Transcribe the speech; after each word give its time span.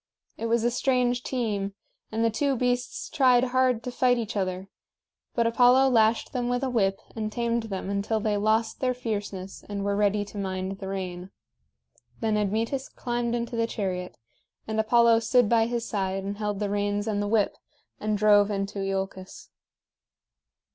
It 0.35 0.47
was 0.47 0.63
a 0.63 0.71
strange 0.71 1.21
team, 1.21 1.75
and 2.11 2.25
the 2.25 2.31
two 2.31 2.55
beasts 2.55 3.07
tried 3.07 3.43
hard 3.43 3.83
to 3.83 3.91
fight 3.91 4.17
each 4.17 4.35
other; 4.35 4.67
but 5.35 5.45
Apollo 5.45 5.89
lashed 5.89 6.33
them 6.33 6.49
with 6.49 6.63
a 6.63 6.71
whip 6.71 6.99
and 7.15 7.31
tamed 7.31 7.65
them 7.69 7.87
until 7.91 8.19
they 8.19 8.35
lost 8.35 8.79
their 8.79 8.95
fierceness 8.95 9.63
and 9.69 9.83
were 9.85 9.95
ready 9.95 10.25
to 10.25 10.39
mind 10.39 10.79
the 10.79 10.87
rein. 10.87 11.29
Then 12.19 12.35
Admetus 12.35 12.89
climbed 12.89 13.35
into 13.35 13.55
the 13.55 13.67
chariot; 13.67 14.17
and 14.67 14.79
Apollo 14.79 15.19
stood 15.19 15.47
by 15.47 15.67
his 15.67 15.87
side 15.87 16.23
and 16.23 16.39
held 16.39 16.59
the 16.59 16.71
reins 16.71 17.05
and 17.07 17.21
the 17.21 17.27
whip, 17.27 17.55
and 17.99 18.17
drove 18.17 18.49
into 18.49 18.79
Iolcus. 18.79 19.49